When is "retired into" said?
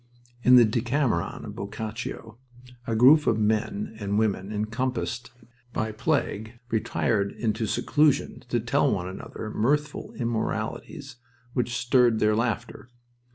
6.71-7.67